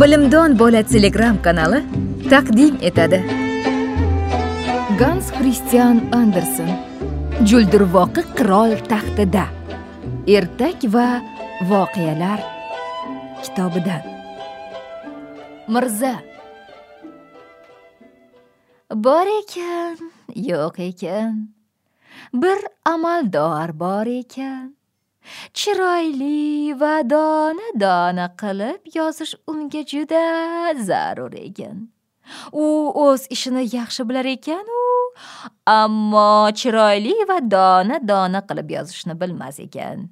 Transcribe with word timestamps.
bilimdon 0.00 0.58
bola 0.58 0.82
telegram 0.82 1.36
kanali 1.42 1.80
taqdim 2.30 2.74
etadi. 2.88 3.18
Gans 5.00 5.26
xristian 5.38 5.98
andersen 6.20 6.70
juldurvoqi 7.50 8.22
qirol 8.38 8.76
taxtida 8.92 9.46
ertak 10.36 10.86
va 10.94 11.08
voqealar 11.70 12.40
kitobidan. 13.42 14.04
Mirza. 15.72 16.14
Bor 19.04 19.26
ekan 19.40 19.98
yo'q 20.48 20.76
ekan. 20.90 21.34
Bir 22.42 22.60
amaldor 22.94 23.68
bor 23.82 24.06
ekan. 24.06 24.77
Chiroyli 25.58 26.72
va 26.80 26.94
dona 27.14 27.68
dona 27.84 28.26
qilib 28.42 28.80
yozish 28.96 29.34
unga 29.50 29.82
juda 29.92 30.24
zarur 30.88 31.32
ekan. 31.46 31.88
U 32.52 32.66
o'z 33.04 33.26
ishini 33.34 33.64
yaxshi 33.76 34.08
bilar 34.08 34.26
ekanu 34.36 34.82
ammo 35.78 36.30
chiroyli 36.60 37.14
va 37.30 37.38
dona 37.56 37.96
dona 38.12 38.40
qilib 38.48 38.68
yozishni 38.76 39.14
bilmas 39.20 39.58
ekan. 39.66 40.08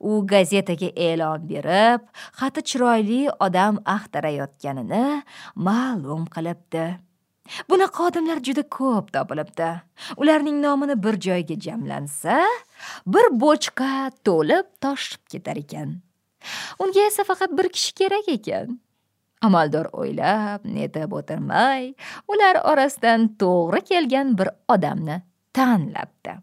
U 0.00 0.26
gazetaga 0.32 0.88
e'lon 1.08 1.48
berib 1.50 2.00
xati 2.40 2.60
chiroyli 2.70 3.20
odam 3.46 3.74
axtarayotganini 3.96 5.04
ma'lum 5.66 6.24
qilibdi. 6.34 6.86
Bunaqa 7.70 8.00
odamlar 8.08 8.38
juda 8.46 8.62
ko'p 8.76 9.12
topilibdi. 9.14 9.70
Ularning 10.20 10.58
nomini 10.64 10.96
bir 11.04 11.14
joyga 11.26 11.56
jamlansa 11.66 12.36
bir 13.06 13.26
bochka 13.40 14.10
to'lib 14.24 14.66
toshib 14.80 15.22
ketar 15.32 15.56
ekan. 15.56 16.00
Unga 16.78 17.06
esa 17.06 17.24
faqat 17.24 17.50
bir 17.58 17.68
kishi 17.68 17.94
kerak 17.94 18.28
ekan. 18.28 18.78
Amaldor 19.42 19.86
o'ylab 19.92 20.66
netib 20.66 21.12
o'tirmay 21.18 21.94
ular 22.32 22.58
orasidan 22.70 23.28
to'g'ri 23.42 23.80
kelgan 23.90 24.34
bir 24.38 24.48
odamni 24.74 25.22
tanlabdi. 25.54 26.34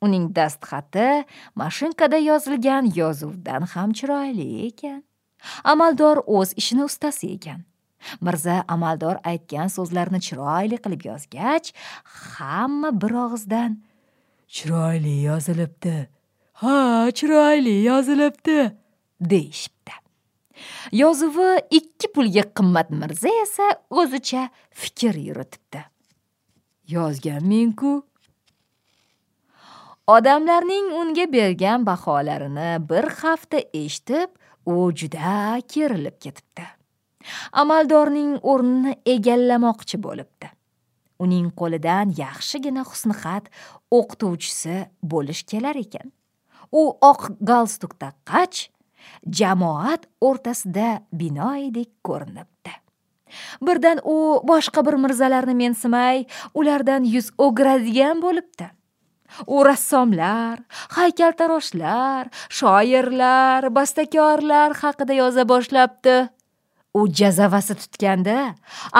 Uning 0.00 0.30
dastxati 0.36 1.24
mashinkada 1.54 2.18
yozilgan 2.30 2.92
yozuvdan 3.00 3.62
ham 3.72 3.92
chiroyli 3.92 4.48
ekan. 4.68 5.02
Amaldor 5.64 6.16
o'z 6.26 6.54
ishini 6.60 6.84
ustasi 6.84 7.34
ekan. 7.36 7.60
Mirza 8.24 8.64
amaldor 8.68 9.16
aytgan 9.30 9.68
so'zlarni 9.76 10.20
chiroyli 10.26 10.76
qilib 10.84 11.02
yozgach 11.10 11.66
hamma 12.36 12.90
bir 13.02 13.12
og'izdan 13.24 13.76
chiroyli 14.50 15.22
yozilibdi. 15.22 16.08
Ha 16.52 17.08
chiroyli 17.14 17.82
yozilibdi 17.84 18.76
deyishibdi. 19.20 19.94
Yozuvi 20.92 21.50
ikki 21.70 22.12
pulga 22.14 22.44
qimmat 22.56 22.90
mirza 22.90 23.30
esa 23.42 23.66
o'zicha 23.90 24.48
fikr 24.70 25.14
yuritibdi. 25.28 25.80
Yozgan 26.88 27.46
menku 27.46 27.92
odamlarning 30.06 30.92
unga 31.00 31.32
bergan 31.32 31.86
baholarini 31.86 32.70
bir 32.90 33.04
hafta 33.22 33.58
eshitib 33.82 34.30
u 34.66 34.92
juda 34.92 35.60
kerilib 35.72 36.16
ketibdi. 36.24 36.64
Amaldorning 37.52 38.38
o'rnini 38.42 38.96
egallamoqchi 39.06 40.02
bo'libdi. 40.02 40.59
Uning 41.24 41.50
qo'lidan 41.60 42.14
yaxshigina 42.22 42.84
husnixat 42.90 43.50
o'qituvchisi 43.98 44.76
bo'lish 45.12 45.42
kelar 45.50 45.76
ekan. 45.84 46.12
U 46.80 46.82
oq 47.10 47.22
galstuk 47.50 47.96
taqqach 48.02 48.68
jamoat 49.38 50.06
o'rtasida 50.20 50.90
binoyidek 51.12 51.90
ko'rinibdi. 52.06 52.74
Birdan 53.62 54.00
u 54.04 54.40
boshqa 54.50 54.84
bir 54.86 54.96
mirzalarni 55.04 55.54
mensimay 55.54 56.24
ulardan 56.54 57.06
yuz 57.14 57.30
o'giradigan 57.38 58.22
bo'libdi. 58.24 58.66
U 59.46 59.62
rassomlar 59.64 60.58
haykaltaroshlar 60.96 62.30
shoirlar 62.58 63.70
bastakorlar 63.76 64.74
haqida 64.82 65.14
yoza 65.22 65.46
boshlabdi. 65.52 66.16
U 66.94 67.06
jazavasi 67.20 67.74
tutganda 67.82 68.36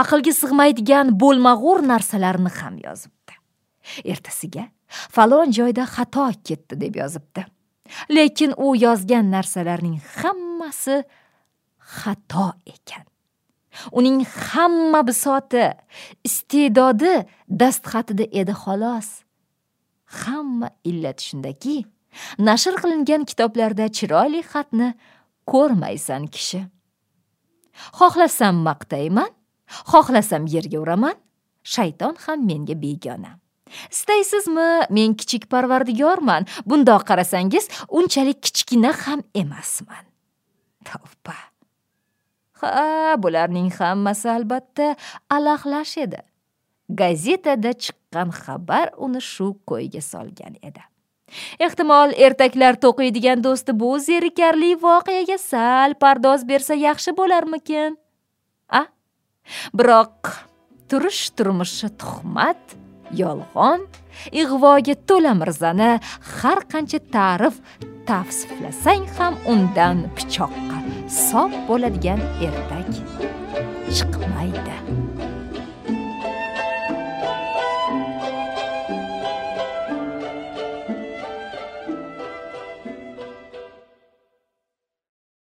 aqlga 0.03 0.33
sig'maydigan 0.43 1.15
bo'lmag'ur 1.23 1.83
narsalarni 1.93 2.51
ham 2.59 2.75
yozibdi. 2.87 3.34
Ertasiga 4.12 4.65
falon 5.15 5.51
joyda 5.59 5.84
xato 5.95 6.27
ketdi 6.47 6.81
deb 6.81 6.95
yozibdi. 7.03 7.45
Lekin 8.17 8.55
u 8.56 8.77
yozgan 8.77 9.31
narsalarning 9.34 9.99
hammasi 10.21 11.03
xato 11.99 12.49
ekan. 12.75 13.05
Uning 13.99 14.25
hamma 14.50 15.00
bisoti 15.06 15.65
iste'dodi 16.29 17.15
dastxatida 17.61 18.27
edi 18.41 18.55
xolos. 18.62 19.09
Hamma 20.23 20.69
illat 20.91 21.19
shundaki 21.27 21.77
nashr 22.39 22.75
qilingan 22.83 23.23
kitoblarda 23.31 23.87
chiroyli 23.97 24.43
xatni 24.53 24.89
ko'rmaysan 25.50 26.27
kishi. 26.34 26.61
Xohlasam 27.99 28.57
maqtayman 28.69 29.31
xohlasam 29.93 30.47
yerga 30.55 30.79
uraman 30.85 31.17
shayton 31.63 32.15
ham 32.25 32.47
menga 32.47 32.75
begona. 32.83 33.39
Istaysizmi 33.91 34.91
men 34.91 35.15
kichik 35.15 35.45
parvardigorman 35.53 36.47
bundoq 36.67 37.05
qarasangiz 37.11 37.69
unchalik 37.89 38.43
kichkina 38.43 38.93
ham 39.05 39.21
emasman. 39.35 40.05
Tavba. 40.85 41.37
Ha 42.61 43.17
bularning 43.23 43.71
hammasi 43.79 44.29
albatta 44.29 44.97
alahlash 45.37 45.97
edi. 46.05 46.21
Gazetada 47.01 47.73
chiqqan 47.85 48.29
xabar 48.43 48.87
uni 49.05 49.21
shu 49.33 49.55
ko'yga 49.69 50.03
solgan 50.12 50.55
edi. 50.69 50.83
Ehtimol 51.67 52.15
ertaklar 52.27 52.79
to'qiydigan 52.85 53.45
do'sti 53.45 53.75
bu 53.81 53.91
zerikarli 53.99 54.75
voqeaga 54.83 55.39
sal 55.39 55.95
pardoz 56.03 56.47
bersa 56.49 56.75
yaxshi 56.75 57.17
bo'larmikin? 57.17 57.97
A? 58.81 58.83
Biroq 59.75 60.33
turish 60.91 61.31
turmushi 61.37 61.89
tuhmat 62.03 62.77
yolg'on 63.23 63.87
ig'voga 64.43 64.95
to'la 65.09 65.35
mirzani 65.41 65.93
har 66.41 66.61
qancha 66.73 67.01
ta'rif 67.15 67.61
tavsiflasang 68.09 69.07
ham 69.19 69.35
undan 69.53 69.99
pichoqqa 70.17 70.79
sop 71.27 71.53
bo'ladigan 71.69 72.21
ertak 72.47 72.91
chiqmaydi. 73.97 74.77